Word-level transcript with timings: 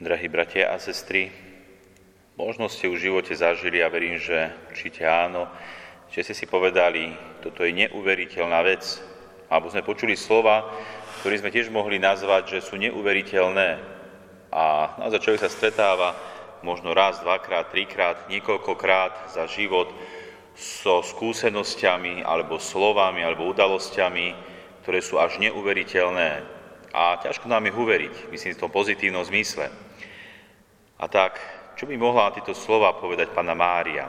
Drahí 0.00 0.32
bratia 0.32 0.72
a 0.72 0.80
sestry, 0.80 1.28
možno 2.32 2.72
ste 2.72 2.88
v 2.88 2.96
živote 2.96 3.36
zažili 3.36 3.84
a 3.84 3.92
verím, 3.92 4.16
že 4.16 4.48
určite 4.72 5.04
áno, 5.04 5.44
že 6.08 6.24
ste 6.24 6.32
si 6.32 6.48
povedali, 6.48 7.12
toto 7.44 7.60
je 7.68 7.84
neuveriteľná 7.84 8.64
vec, 8.64 8.96
alebo 9.52 9.68
sme 9.68 9.84
počuli 9.84 10.16
slova, 10.16 10.64
ktoré 11.20 11.36
sme 11.36 11.52
tiež 11.52 11.68
mohli 11.68 12.00
nazvať, 12.00 12.48
že 12.48 12.64
sú 12.64 12.80
neuveriteľné. 12.80 13.76
A 14.48 14.96
naozaj 15.04 15.20
človek 15.20 15.44
sa 15.44 15.52
stretáva 15.52 16.16
možno 16.64 16.96
raz, 16.96 17.20
dvakrát, 17.20 17.68
trikrát, 17.68 18.24
niekoľkokrát 18.32 19.36
za 19.36 19.44
život 19.52 19.92
so 20.56 21.04
skúsenosťami 21.04 22.24
alebo 22.24 22.56
slovami 22.56 23.20
alebo 23.20 23.52
udalosťami, 23.52 24.32
ktoré 24.80 25.04
sú 25.04 25.20
až 25.20 25.36
neuveriteľné. 25.44 26.40
A 26.96 27.20
ťažko 27.20 27.52
nám 27.52 27.68
je 27.68 27.76
uveriť, 27.76 28.32
myslím 28.32 28.56
v 28.56 28.62
tom 28.64 28.72
pozitívnom 28.72 29.28
zmysle. 29.28 29.89
A 31.00 31.08
tak, 31.08 31.40
čo 31.80 31.88
by 31.88 31.96
mohla 31.96 32.28
tieto 32.36 32.52
slova 32.52 32.92
povedať 32.92 33.32
pána 33.32 33.56
Mária? 33.56 34.04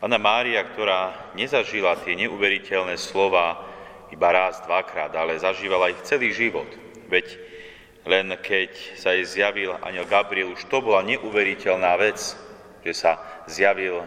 Pána 0.00 0.16
Mária, 0.16 0.64
ktorá 0.64 1.32
nezažila 1.36 2.00
tie 2.00 2.16
neuveriteľné 2.16 2.96
slova 2.96 3.60
iba 4.08 4.28
raz, 4.32 4.64
dvakrát, 4.64 5.12
ale 5.12 5.36
zažívala 5.36 5.92
ich 5.92 6.00
celý 6.08 6.32
život. 6.32 6.64
Veď 7.12 7.36
len 8.08 8.32
keď 8.40 8.72
sa 8.96 9.12
jej 9.12 9.28
zjavil 9.28 9.76
aniel 9.84 10.08
Gabriel, 10.08 10.56
už 10.56 10.64
to 10.72 10.80
bola 10.80 11.04
neuveriteľná 11.04 11.92
vec, 12.00 12.16
že 12.80 12.92
sa 12.96 13.44
zjavil 13.44 14.00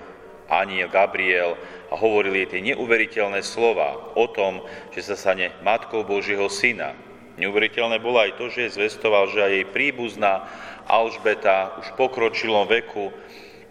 aniel 0.49 0.89
Gabriel 0.89 1.53
a 1.91 1.93
hovorili 1.93 2.43
jej 2.43 2.57
tie 2.57 2.61
neuveriteľné 2.73 3.45
slova 3.45 4.17
o 4.17 4.25
tom, 4.25 4.65
že 4.89 5.05
sa 5.05 5.13
stane 5.13 5.53
matkou 5.61 6.01
Božieho 6.01 6.49
syna, 6.49 6.97
Neuveriteľné 7.41 7.97
bolo 7.97 8.21
aj 8.21 8.37
to, 8.37 8.53
že 8.53 8.77
zvestoval, 8.77 9.33
že 9.33 9.41
aj 9.41 9.51
jej 9.51 9.65
príbuzná 9.65 10.45
Alžbeta 10.85 11.73
už 11.81 11.89
v 11.89 11.97
pokročilom 11.97 12.69
veku 12.69 13.09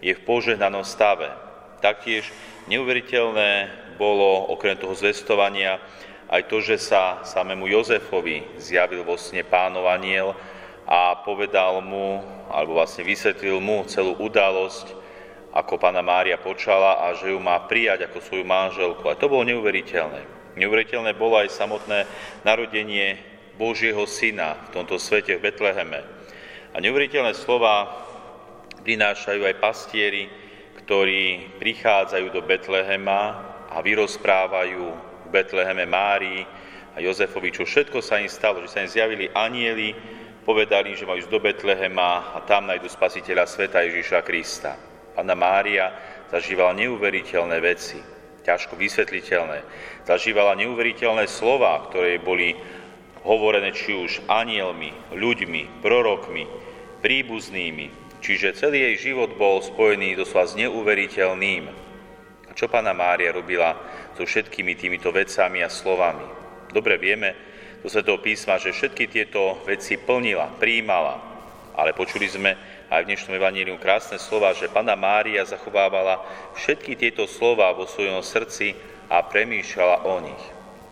je 0.03 0.11
v 0.11 0.25
požehnanom 0.27 0.83
stave. 0.83 1.31
Taktiež 1.79 2.27
neuveriteľné 2.67 3.71
bolo 3.95 4.51
okrem 4.51 4.75
toho 4.75 4.91
zvestovania 4.91 5.79
aj 6.27 6.51
to, 6.51 6.59
že 6.59 6.83
sa 6.83 7.23
samému 7.23 7.71
Jozefovi 7.71 8.59
zjavil 8.59 9.07
vo 9.07 9.15
sne 9.15 9.47
pánov 9.47 9.87
aniel 9.87 10.35
a 10.83 11.23
povedal 11.23 11.79
mu, 11.79 12.19
alebo 12.51 12.75
vlastne 12.75 13.07
vysvetlil 13.07 13.63
mu 13.63 13.87
celú 13.87 14.19
udalosť, 14.19 14.99
ako 15.55 15.79
pána 15.79 16.03
Mária 16.03 16.35
počala 16.35 17.07
a 17.07 17.15
že 17.15 17.31
ju 17.31 17.39
má 17.39 17.55
prijať 17.67 18.07
ako 18.07 18.19
svoju 18.19 18.43
manželku. 18.43 19.03
A 19.07 19.15
to 19.15 19.31
bolo 19.31 19.47
neuveriteľné. 19.47 20.23
Neuveriteľné 20.59 21.15
bolo 21.15 21.39
aj 21.39 21.55
samotné 21.55 22.07
narodenie 22.43 23.30
Božieho 23.55 24.03
Syna 24.07 24.57
v 24.69 24.81
tomto 24.81 24.95
svete 25.01 25.35
v 25.37 25.51
Betleheme. 25.51 26.01
A 26.71 26.79
neuveriteľné 26.79 27.35
slova 27.35 27.87
prinášajú 28.81 29.41
aj 29.43 29.61
pastieri, 29.61 30.31
ktorí 30.81 31.55
prichádzajú 31.59 32.27
do 32.31 32.41
Betlehema 32.41 33.21
a 33.71 33.77
vyrozprávajú 33.79 34.85
v 35.25 35.27
Betleheme 35.29 35.87
Márii 35.87 36.43
a 36.91 36.99
Jozefovi, 36.99 37.55
čo 37.55 37.63
všetko 37.63 38.03
sa 38.03 38.19
im 38.19 38.27
stalo, 38.27 38.59
že 38.63 38.71
sa 38.71 38.83
im 38.83 38.91
zjavili 38.91 39.31
anieli, 39.31 39.95
povedali, 40.43 40.97
že 40.97 41.07
majú 41.07 41.21
ísť 41.21 41.31
do 41.31 41.39
Betlehema 41.39 42.35
a 42.35 42.43
tam 42.43 42.67
nájdu 42.67 42.89
spasiteľa 42.89 43.45
sveta 43.47 43.85
Ježiša 43.85 44.19
Krista. 44.25 44.75
Pána 45.15 45.37
Mária 45.37 45.91
zažívala 46.31 46.75
neuveriteľné 46.75 47.57
veci, 47.61 47.99
ťažko 48.41 48.75
vysvetliteľné. 48.75 49.59
Zažívala 50.03 50.57
neuveriteľné 50.57 51.29
slova, 51.29 51.77
ktoré 51.87 52.17
boli 52.17 52.57
hovorené 53.21 53.73
či 53.73 53.93
už 53.93 54.25
anielmi, 54.25 54.93
ľuďmi, 55.13 55.81
prorokmi, 55.81 56.49
príbuznými, 57.01 58.17
čiže 58.21 58.57
celý 58.57 58.93
jej 58.93 59.11
život 59.11 59.33
bol 59.37 59.61
spojený 59.61 60.17
doslova 60.17 60.45
s 60.49 60.57
neuveriteľným. 60.57 61.63
A 62.49 62.51
čo 62.53 62.67
pána 62.67 62.91
Mária 62.91 63.31
robila 63.31 63.77
so 64.17 64.25
všetkými 64.25 64.75
týmito 64.75 65.09
vecami 65.13 65.63
a 65.63 65.69
slovami? 65.69 66.25
Dobre 66.71 66.97
vieme 66.97 67.33
do 67.81 67.89
Svetého 67.89 68.21
písma, 68.21 68.61
že 68.61 68.75
všetky 68.75 69.09
tieto 69.09 69.57
veci 69.65 69.97
plnila, 69.97 70.53
príjmala, 70.61 71.17
ale 71.73 71.97
počuli 71.97 72.29
sme 72.29 72.53
aj 72.91 73.07
v 73.07 73.09
dnešnom 73.09 73.39
evaníliu 73.39 73.79
krásne 73.79 74.19
slova, 74.19 74.51
že 74.51 74.67
pána 74.67 74.99
Mária 74.99 75.47
zachovávala 75.47 76.19
všetky 76.59 76.99
tieto 76.99 77.23
slova 77.25 77.71
vo 77.71 77.87
svojom 77.87 78.19
srdci 78.19 78.75
a 79.07 79.23
premýšľala 79.23 80.03
o 80.05 80.15
nich. 80.19 80.43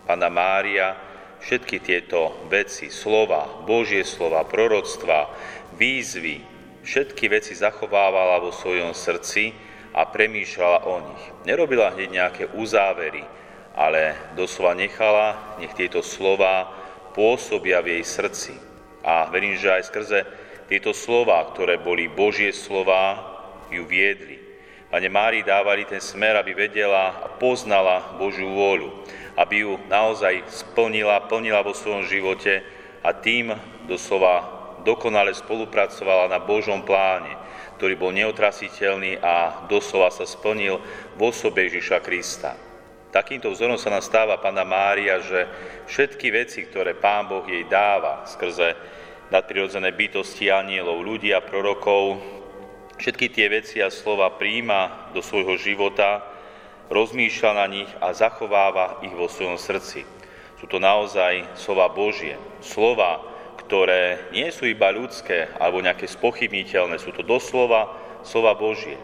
Pána 0.08 0.32
Mária 0.32 1.09
všetky 1.44 1.80
tieto 1.84 2.36
veci, 2.52 2.92
slova, 2.92 3.64
Božie 3.64 4.04
slova, 4.04 4.44
proroctva, 4.44 5.32
výzvy, 5.76 6.44
všetky 6.84 7.32
veci 7.32 7.56
zachovávala 7.56 8.44
vo 8.44 8.52
svojom 8.52 8.92
srdci 8.92 9.56
a 9.96 10.06
premýšľala 10.08 10.80
o 10.86 10.96
nich. 11.02 11.24
Nerobila 11.48 11.96
hneď 11.96 12.10
nejaké 12.10 12.44
uzávery, 12.54 13.24
ale 13.74 14.16
doslova 14.36 14.76
nechala, 14.76 15.58
nech 15.62 15.74
tieto 15.74 16.04
slova 16.04 16.68
pôsobia 17.16 17.80
v 17.80 18.00
jej 18.00 18.04
srdci. 18.06 18.54
A 19.02 19.32
verím, 19.32 19.56
že 19.56 19.72
aj 19.72 19.88
skrze 19.90 20.20
tieto 20.68 20.94
slova, 20.94 21.42
ktoré 21.56 21.80
boli 21.82 22.12
Božie 22.12 22.54
slova, 22.54 23.26
ju 23.70 23.86
viedli. 23.86 24.38
Pane 24.90 25.06
Mári 25.06 25.46
dávali 25.46 25.86
ten 25.86 26.02
smer, 26.02 26.34
aby 26.34 26.58
vedela 26.58 27.14
a 27.14 27.30
poznala 27.30 28.18
Božiu 28.18 28.50
vôľu 28.50 29.06
aby 29.40 29.64
ju 29.64 29.80
naozaj 29.88 30.44
splnila, 30.52 31.24
plnila 31.32 31.64
vo 31.64 31.72
svojom 31.72 32.04
živote 32.04 32.60
a 33.00 33.16
tým 33.16 33.56
doslova 33.88 34.60
dokonale 34.84 35.32
spolupracovala 35.32 36.28
na 36.28 36.44
Božom 36.44 36.84
pláne, 36.84 37.40
ktorý 37.80 37.96
bol 37.96 38.12
neotrasiteľný 38.12 39.24
a 39.24 39.64
doslova 39.72 40.12
sa 40.12 40.28
splnil 40.28 40.84
v 41.16 41.22
osobe 41.24 41.72
Ježiša 41.72 42.04
Krista. 42.04 42.60
Takýmto 43.10 43.50
vzorom 43.50 43.80
sa 43.80 43.90
nastáva 43.90 44.38
Pána 44.38 44.68
Mária, 44.68 45.18
že 45.24 45.48
všetky 45.90 46.30
veci, 46.30 46.68
ktoré 46.68 46.94
Pán 46.94 47.26
Boh 47.26 47.42
jej 47.48 47.66
dáva 47.66 48.28
skrze 48.28 48.76
nadprirodzené 49.34 49.96
bytosti 49.96 50.52
anielov, 50.52 51.02
ľudí 51.02 51.34
a 51.34 51.42
prorokov, 51.42 52.22
všetky 53.02 53.32
tie 53.34 53.48
veci 53.50 53.82
a 53.82 53.90
slova 53.90 54.30
príjma 54.38 55.10
do 55.16 55.26
svojho 55.26 55.58
života, 55.58 56.22
rozmýšľa 56.90 57.52
na 57.56 57.66
nich 57.70 57.90
a 58.02 58.12
zachováva 58.12 59.00
ich 59.06 59.14
vo 59.14 59.30
svojom 59.30 59.62
srdci. 59.62 60.04
Sú 60.60 60.66
to 60.68 60.82
naozaj 60.82 61.46
slova 61.56 61.88
Božie, 61.88 62.36
slova, 62.60 63.24
ktoré 63.64 64.28
nie 64.36 64.50
sú 64.50 64.68
iba 64.68 64.92
ľudské 64.92 65.48
alebo 65.56 65.80
nejaké 65.80 66.10
spochybniteľné, 66.10 67.00
sú 67.00 67.16
to 67.16 67.24
doslova 67.24 67.96
slova 68.26 68.58
Božie. 68.58 68.98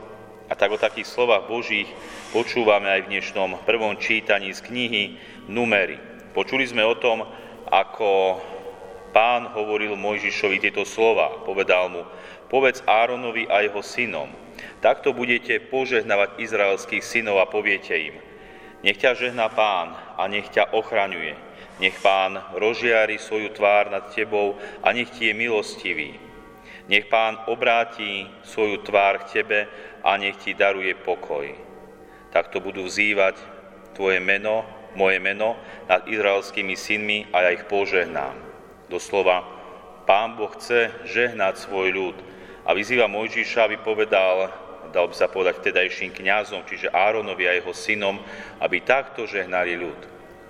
A 0.46 0.54
tak 0.54 0.74
o 0.74 0.82
takých 0.82 1.10
slovách 1.10 1.50
Božích 1.50 1.90
počúvame 2.30 2.86
aj 2.86 3.08
v 3.08 3.18
dnešnom 3.18 3.66
prvom 3.66 3.98
čítaní 3.98 4.54
z 4.54 4.62
knihy 4.62 5.04
Numery. 5.50 5.98
Počuli 6.38 6.68
sme 6.70 6.86
o 6.86 6.94
tom, 6.94 7.26
ako 7.66 8.42
pán 9.10 9.50
hovoril 9.56 9.98
Mojžišovi 9.98 10.62
tieto 10.62 10.86
slova. 10.86 11.42
Povedal 11.48 11.90
mu, 11.90 12.06
povedz 12.52 12.86
Áronovi 12.86 13.50
a 13.50 13.66
jeho 13.66 13.82
synom, 13.82 14.30
Takto 14.86 15.18
budete 15.18 15.58
požehnávať 15.66 16.38
izraelských 16.38 17.02
synov 17.02 17.42
a 17.42 17.50
poviete 17.50 17.98
im, 17.98 18.22
nech 18.86 19.02
ťa 19.02 19.18
žehná 19.18 19.50
pán 19.50 19.98
a 20.14 20.30
nech 20.30 20.46
ťa 20.54 20.78
ochraňuje. 20.78 21.34
Nech 21.82 21.98
pán 22.06 22.38
rozžiari 22.54 23.18
svoju 23.18 23.50
tvár 23.50 23.90
nad 23.90 24.14
tebou 24.14 24.54
a 24.86 24.94
nech 24.94 25.10
ti 25.10 25.28
je 25.28 25.34
milostivý. 25.34 26.22
Nech 26.86 27.10
pán 27.10 27.42
obráti 27.50 28.30
svoju 28.46 28.86
tvár 28.86 29.26
k 29.26 29.42
tebe 29.42 29.66
a 30.06 30.22
nech 30.22 30.38
ti 30.38 30.54
daruje 30.54 30.94
pokoj. 30.94 31.50
Takto 32.30 32.62
budú 32.62 32.86
vzývať 32.86 33.42
tvoje 33.98 34.22
meno, 34.22 34.70
moje 34.94 35.18
meno 35.18 35.58
nad 35.90 36.06
izraelskými 36.06 36.78
synmi 36.78 37.34
a 37.34 37.50
ja 37.50 37.58
ich 37.58 37.66
požehnám. 37.66 38.38
Doslova, 38.86 39.50
pán 40.06 40.38
Boh 40.38 40.54
chce 40.54 40.94
žehnať 41.10 41.58
svoj 41.58 41.90
ľud, 41.90 42.18
a 42.66 42.74
vyzýva 42.74 43.06
Mojžiša, 43.06 43.70
aby 43.70 43.78
povedal, 43.78 44.50
dal 44.96 45.12
by 45.12 45.16
sa 45.20 45.28
povedať 45.28 45.60
vtedajším 45.60 46.16
kňazom, 46.16 46.64
čiže 46.64 46.88
Áronovi 46.96 47.44
a 47.52 47.60
jeho 47.60 47.76
synom, 47.76 48.24
aby 48.64 48.80
takto 48.80 49.28
žehnali 49.28 49.76
ľud. 49.76 50.00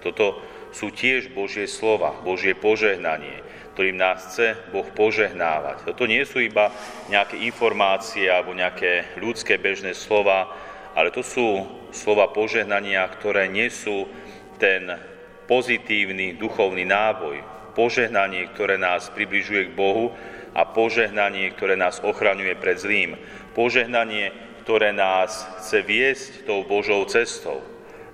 Toto 0.06 0.38
sú 0.70 0.94
tiež 0.94 1.34
Božie 1.34 1.66
slova, 1.66 2.14
Božie 2.22 2.54
požehnanie, 2.54 3.42
ktorým 3.74 3.98
nás 3.98 4.30
chce 4.30 4.54
Boh 4.70 4.86
požehnávať. 4.86 5.90
Toto 5.90 6.06
nie 6.06 6.22
sú 6.30 6.46
iba 6.46 6.70
nejaké 7.10 7.42
informácie 7.42 8.30
alebo 8.30 8.54
nejaké 8.54 9.18
ľudské 9.18 9.58
bežné 9.58 9.98
slova, 9.98 10.54
ale 10.94 11.10
to 11.10 11.26
sú 11.26 11.66
slova 11.90 12.30
požehnania, 12.30 13.02
ktoré 13.18 13.50
nesú 13.50 14.06
ten 14.62 14.94
pozitívny 15.50 16.38
duchovný 16.38 16.86
náboj, 16.86 17.42
požehnanie, 17.74 18.46
ktoré 18.54 18.78
nás 18.78 19.10
približuje 19.10 19.74
k 19.74 19.76
Bohu 19.76 20.14
a 20.56 20.64
požehnanie, 20.64 21.52
ktoré 21.52 21.76
nás 21.76 22.00
ochraňuje 22.00 22.56
pred 22.56 22.80
zlým. 22.80 23.20
Požehnanie, 23.52 24.32
ktoré 24.64 24.96
nás 24.96 25.44
chce 25.60 25.84
viesť 25.84 26.32
tou 26.48 26.64
Božou 26.64 27.04
cestou. 27.12 27.60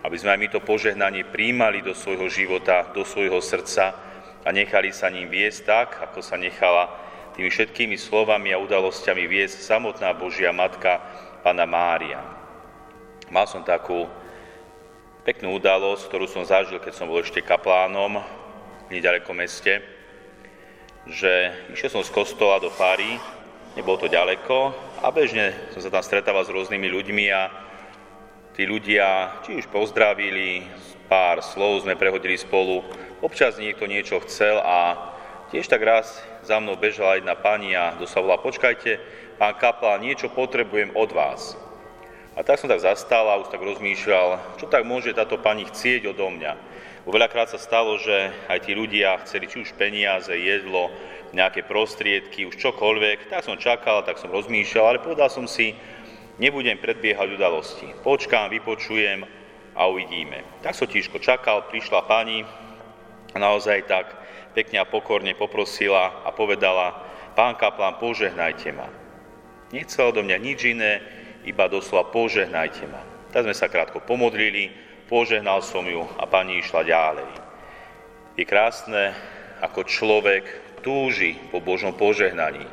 Aby 0.01 0.17
sme 0.17 0.33
aj 0.33 0.39
my 0.41 0.47
to 0.49 0.59
požehnanie 0.65 1.23
príjmali 1.29 1.85
do 1.85 1.93
svojho 1.93 2.25
života, 2.33 2.89
do 2.97 3.05
svojho 3.05 3.37
srdca 3.37 3.93
a 4.41 4.49
nechali 4.49 4.89
sa 4.89 5.13
ním 5.13 5.29
viesť 5.29 5.59
tak, 5.69 5.89
ako 6.01 6.25
sa 6.25 6.33
nechala 6.41 6.89
tými 7.37 7.53
všetkými 7.53 7.95
slovami 7.95 8.49
a 8.51 8.59
udalosťami 8.59 9.29
viesť 9.29 9.61
samotná 9.61 10.17
Božia 10.17 10.49
Matka, 10.49 10.97
Pana 11.45 11.69
Mária. 11.69 12.25
Mal 13.29 13.45
som 13.45 13.61
takú 13.61 14.09
peknú 15.21 15.61
udalosť, 15.61 16.09
ktorú 16.09 16.25
som 16.25 16.41
zažil, 16.41 16.81
keď 16.81 16.93
som 16.97 17.05
bol 17.05 17.21
ešte 17.21 17.45
kaplánom 17.45 18.17
v 18.89 18.97
nedalekom 18.97 19.37
meste, 19.37 20.00
že 21.09 21.53
išiel 21.73 21.89
som 21.89 22.03
z 22.05 22.13
kostola 22.13 22.61
do 22.61 22.69
Fary, 22.69 23.17
nebolo 23.73 23.97
to 23.97 24.11
ďaleko 24.11 24.75
a 25.01 25.09
bežne 25.09 25.53
som 25.73 25.81
sa 25.81 25.89
tam 25.89 26.03
stretával 26.05 26.45
s 26.45 26.53
rôznymi 26.53 26.87
ľuďmi 26.91 27.25
a 27.33 27.49
tí 28.53 28.67
ľudia 28.67 29.39
či 29.47 29.57
už 29.57 29.71
pozdravili, 29.71 30.67
pár 31.09 31.41
slov 31.41 31.85
sme 31.85 31.97
prehodili 31.97 32.37
spolu, 32.37 32.85
občas 33.23 33.57
niekto 33.57 33.89
niečo 33.89 34.21
chcel 34.25 34.61
a 34.61 35.11
Tiež 35.51 35.67
tak 35.67 35.83
raz 35.83 36.23
za 36.47 36.63
mnou 36.63 36.79
bežala 36.79 37.19
jedna 37.19 37.35
pani 37.35 37.75
a 37.75 37.91
doslova 37.99 38.39
počkajte, 38.39 39.03
pán 39.35 39.51
kapla, 39.59 39.99
niečo 39.99 40.31
potrebujem 40.31 40.95
od 40.95 41.11
vás. 41.11 41.59
A 42.39 42.47
tak 42.47 42.55
som 42.55 42.71
tak 42.71 42.79
zastal 42.79 43.27
a 43.27 43.35
už 43.35 43.51
tak 43.51 43.59
rozmýšľal, 43.59 44.55
čo 44.55 44.71
tak 44.71 44.87
môže 44.87 45.11
táto 45.11 45.35
pani 45.35 45.67
chcieť 45.67 46.07
odo 46.07 46.31
mňa. 46.31 46.55
Veľakrát 47.01 47.49
sa 47.49 47.57
stalo, 47.57 47.97
že 47.97 48.29
aj 48.45 48.69
tí 48.69 48.77
ľudia 48.77 49.17
chceli 49.25 49.49
či 49.49 49.65
už 49.65 49.73
peniaze, 49.73 50.29
jedlo, 50.29 50.93
nejaké 51.33 51.65
prostriedky, 51.65 52.45
už 52.45 52.61
čokoľvek. 52.61 53.25
Tak 53.33 53.41
som 53.41 53.57
čakal, 53.57 54.05
tak 54.05 54.21
som 54.21 54.29
rozmýšľal, 54.29 54.85
ale 54.85 54.99
povedal 55.01 55.25
som 55.33 55.49
si, 55.49 55.73
nebudem 56.37 56.77
predbiehať 56.77 57.41
udalosti. 57.41 57.89
Počkám, 58.05 58.53
vypočujem 58.53 59.25
a 59.73 59.81
uvidíme. 59.89 60.45
Tak 60.61 60.77
som 60.77 60.85
tížko 60.85 61.17
čakal, 61.17 61.65
prišla 61.73 62.05
pani 62.05 62.45
a 63.33 63.37
naozaj 63.39 63.89
tak 63.89 64.05
pekne 64.53 64.83
a 64.83 64.85
pokorne 64.85 65.33
poprosila 65.33 66.21
a 66.21 66.29
povedala, 66.29 67.01
pán 67.33 67.57
kaplán, 67.57 67.97
požehnajte 67.97 68.69
ma. 68.77 68.85
Nechcel 69.73 70.13
do 70.13 70.21
mňa 70.21 70.37
nič 70.37 70.59
iné, 70.69 71.01
iba 71.47 71.65
doslova 71.65 72.13
požehnajte 72.13 72.85
ma. 72.91 73.01
Tak 73.31 73.47
sme 73.47 73.55
sa 73.55 73.71
krátko 73.71 74.03
pomodlili, 74.03 74.90
požehnal 75.11 75.59
som 75.59 75.83
ju 75.83 76.07
a 76.15 76.23
pani 76.23 76.63
išla 76.63 76.87
ďalej. 76.87 77.27
Je 78.39 78.47
krásne, 78.47 79.11
ako 79.59 79.83
človek 79.83 80.47
túži 80.79 81.35
po 81.51 81.59
Božom 81.59 81.91
požehnaní, 81.91 82.63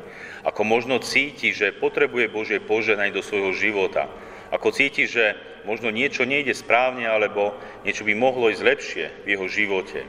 ako 0.47 0.63
možno 0.63 1.03
cíti, 1.03 1.51
že 1.51 1.75
potrebuje 1.75 2.31
Božie 2.31 2.63
požehnanie 2.63 3.11
do 3.11 3.19
svojho 3.19 3.51
života, 3.51 4.07
ako 4.55 4.71
cíti, 4.71 5.03
že 5.03 5.35
možno 5.67 5.91
niečo 5.91 6.23
nejde 6.23 6.55
správne, 6.55 7.05
alebo 7.05 7.53
niečo 7.83 8.07
by 8.07 8.15
mohlo 8.15 8.47
ísť 8.49 8.63
lepšie 8.63 9.05
v 9.27 9.35
jeho 9.35 9.45
živote. 9.51 10.07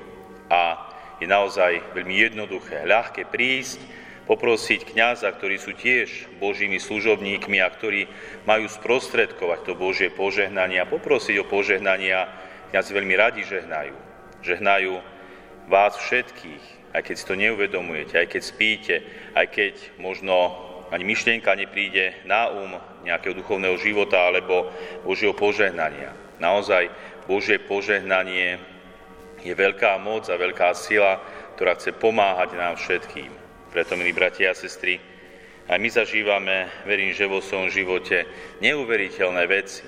A 0.49 0.89
je 1.21 1.29
naozaj 1.29 1.93
veľmi 1.93 2.15
jednoduché, 2.17 2.87
ľahké 2.89 3.29
prísť, 3.29 3.83
poprosiť 4.31 4.95
kňaza, 4.95 5.27
ktorí 5.35 5.59
sú 5.59 5.75
tiež 5.75 6.31
Božími 6.39 6.79
služobníkmi 6.79 7.59
a 7.59 7.67
ktorí 7.67 8.07
majú 8.47 8.71
sprostredkovať 8.71 9.67
to 9.67 9.75
Božie 9.75 10.07
požehnanie 10.07 10.79
a 10.79 10.87
poprosiť 10.87 11.43
o 11.43 11.51
požehnanie 11.51 12.15
a 12.15 12.31
kňazi 12.71 12.91
veľmi 12.95 13.15
radi 13.19 13.43
žehnajú. 13.43 13.99
Žehnajú 14.47 15.03
vás 15.67 15.99
všetkých, 15.99 16.95
aj 16.95 17.03
keď 17.03 17.15
si 17.19 17.25
to 17.27 17.35
neuvedomujete, 17.35 18.15
aj 18.23 18.29
keď 18.31 18.43
spíte, 18.47 18.95
aj 19.35 19.51
keď 19.51 19.75
možno 19.99 20.55
ani 20.95 21.03
myšlienka 21.11 21.51
nepríde 21.59 22.23
na 22.23 22.55
um 22.55 22.79
nejakého 23.03 23.35
duchovného 23.35 23.75
života 23.83 24.31
alebo 24.31 24.71
Božieho 25.03 25.35
požehnania. 25.35 26.15
Naozaj 26.39 26.87
Božie 27.27 27.59
požehnanie 27.59 28.63
je 29.43 29.55
veľká 29.59 29.99
moc 29.99 30.31
a 30.31 30.39
veľká 30.39 30.71
sila, 30.79 31.19
ktorá 31.59 31.75
chce 31.75 31.99
pomáhať 31.99 32.55
nám 32.55 32.79
všetkým. 32.79 33.50
Preto, 33.71 33.95
milí 33.95 34.11
bratia 34.11 34.51
a 34.51 34.59
sestry, 34.59 34.99
aj 35.71 35.79
my 35.79 35.87
zažívame, 35.87 36.67
verím, 36.83 37.15
že 37.15 37.31
vo 37.31 37.39
svojom 37.39 37.71
živote 37.71 38.27
neuveriteľné 38.59 39.47
veci. 39.47 39.87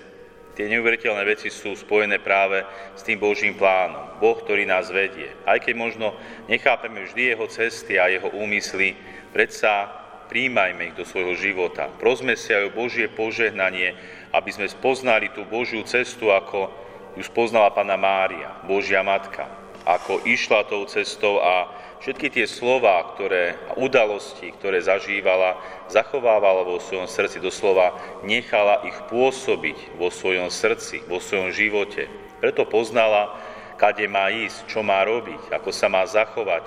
Tie 0.54 0.70
neuveriteľné 0.70 1.26
veci 1.26 1.50
sú 1.50 1.74
spojené 1.74 2.22
práve 2.22 2.62
s 2.94 3.02
tým 3.02 3.18
Božím 3.18 3.58
plánom. 3.58 4.22
Boh, 4.22 4.38
ktorý 4.38 4.62
nás 4.62 4.86
vedie. 4.94 5.34
Aj 5.42 5.58
keď 5.58 5.74
možno 5.74 6.14
nechápeme 6.46 7.02
vždy 7.02 7.34
jeho 7.34 7.46
cesty 7.50 7.98
a 7.98 8.06
jeho 8.06 8.30
úmysly, 8.30 8.94
predsa 9.34 9.90
príjmajme 10.30 10.94
ich 10.94 10.94
do 10.94 11.02
svojho 11.02 11.34
života. 11.34 11.90
Prosme 11.98 12.38
si 12.38 12.54
aj 12.54 12.70
o 12.70 12.76
Božie 12.78 13.10
požehnanie, 13.10 13.98
aby 14.30 14.50
sme 14.54 14.70
spoznali 14.70 15.34
tú 15.34 15.42
Božiu 15.42 15.82
cestu 15.82 16.30
ako 16.30 16.70
ju 17.18 17.22
spoznala 17.26 17.74
Pana 17.74 17.98
Mária, 17.98 18.62
Božia 18.64 19.02
Matka, 19.02 19.61
ako 19.82 20.22
išla 20.22 20.66
tou 20.70 20.86
cestou 20.86 21.42
a 21.42 21.70
všetky 22.02 22.30
tie 22.34 22.46
slova, 22.50 23.14
ktoré, 23.14 23.54
a 23.70 23.78
udalosti, 23.78 24.50
ktoré 24.58 24.82
zažívala, 24.82 25.58
zachovávala 25.86 26.66
vo 26.66 26.82
svojom 26.82 27.06
srdci, 27.06 27.38
doslova 27.38 27.94
nechala 28.26 28.82
ich 28.86 28.98
pôsobiť 29.06 29.98
vo 29.98 30.10
svojom 30.10 30.50
srdci, 30.50 31.06
vo 31.06 31.22
svojom 31.22 31.54
živote. 31.54 32.10
Preto 32.42 32.66
poznala, 32.66 33.38
kade 33.78 34.06
má 34.10 34.30
ísť, 34.30 34.66
čo 34.66 34.82
má 34.82 35.02
robiť, 35.06 35.54
ako 35.54 35.70
sa 35.70 35.86
má 35.86 36.02
zachovať. 36.06 36.66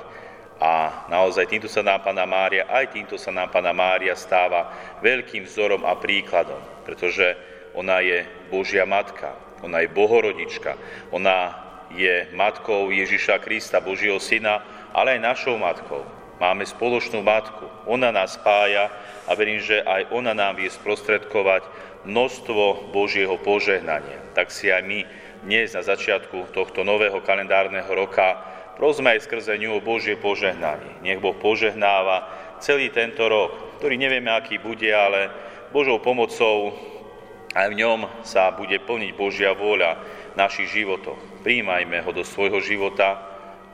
A 0.56 1.04
naozaj 1.12 1.52
týmto 1.52 1.68
sa 1.68 1.84
nám 1.84 2.00
Pana 2.00 2.24
Mária, 2.24 2.64
aj 2.72 2.96
týmto 2.96 3.20
sa 3.20 3.28
nám 3.28 3.52
Pana 3.52 3.76
Mária 3.76 4.16
stáva 4.16 4.72
veľkým 5.04 5.44
vzorom 5.44 5.84
a 5.84 6.00
príkladom, 6.00 6.64
pretože 6.88 7.36
ona 7.76 8.00
je 8.00 8.24
Božia 8.48 8.88
Matka, 8.88 9.36
ona 9.60 9.84
je 9.84 9.92
bohorodička, 9.92 10.80
ona 11.12 11.65
je 11.94 12.30
matkou 12.34 12.90
Ježiša 12.90 13.42
Krista, 13.44 13.84
Božieho 13.84 14.18
Syna, 14.18 14.64
ale 14.96 15.20
aj 15.20 15.26
našou 15.26 15.56
matkou. 15.60 16.02
Máme 16.36 16.68
spoločnú 16.68 17.24
matku, 17.24 17.64
ona 17.88 18.12
nás 18.12 18.36
spája 18.36 18.92
a 19.24 19.32
verím, 19.38 19.64
že 19.64 19.80
aj 19.80 20.12
ona 20.12 20.36
nám 20.36 20.60
vie 20.60 20.68
sprostredkovať 20.68 21.64
množstvo 22.04 22.92
Božieho 22.92 23.40
požehnania. 23.40 24.20
Tak 24.36 24.52
si 24.52 24.68
aj 24.68 24.84
my 24.84 25.00
dnes 25.48 25.72
na 25.72 25.86
začiatku 25.86 26.52
tohto 26.52 26.84
nového 26.84 27.24
kalendárneho 27.24 27.88
roka 27.88 28.36
prosme 28.76 29.16
aj 29.16 29.24
skrze 29.26 29.56
ňu 29.56 29.80
o 29.80 29.86
Božie 29.86 30.20
požehnanie. 30.20 31.00
Nech 31.02 31.24
Boh 31.24 31.36
požehnáva 31.36 32.28
celý 32.60 32.92
tento 32.92 33.24
rok, 33.26 33.80
ktorý 33.80 33.96
nevieme, 33.96 34.30
aký 34.32 34.60
bude, 34.60 34.92
ale 34.92 35.32
Božou 35.72 36.00
pomocou 36.04 36.76
aj 37.56 37.72
v 37.72 37.80
ňom 37.80 38.00
sa 38.28 38.52
bude 38.52 38.76
plniť 38.84 39.12
Božia 39.16 39.56
vôľa 39.56 39.96
našich 40.40 40.72
životoch. 40.72 41.18
Príjmajme 41.44 42.04
ho 42.04 42.12
do 42.16 42.24
svojho 42.24 42.64
života 42.64 43.20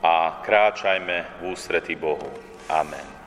a 0.02 0.42
kráčajme 0.42 1.42
v 1.42 1.54
ústretí 1.54 1.94
Bohu. 1.94 2.26
Amen. 2.66 3.21